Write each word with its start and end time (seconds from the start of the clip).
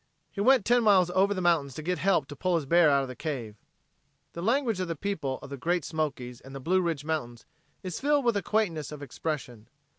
He 0.31 0.41
went 0.41 0.65
ten 0.65 0.81
miles 0.81 1.11
over 1.11 1.31
the 1.31 1.41
mountains 1.43 1.75
to 1.75 1.83
get 1.83 1.99
help 1.99 2.25
to 2.29 2.35
pull 2.35 2.55
his 2.55 2.65
bear 2.65 2.89
out 2.89 3.03
of 3.03 3.07
the 3.07 3.15
cave. 3.15 3.55
The 4.33 4.41
language 4.41 4.79
of 4.79 4.87
the 4.87 4.95
people 4.95 5.37
of 5.43 5.51
the 5.51 5.57
Great 5.57 5.85
Smokies 5.85 6.41
and 6.41 6.55
the 6.55 6.59
Blue 6.59 6.81
Ridge 6.81 7.05
mountains 7.05 7.45
is 7.83 7.99
filled 7.99 8.25
with 8.25 8.35
a 8.35 8.41
quaintness 8.41 8.91
of 8.91 9.03
expression. 9.03 9.69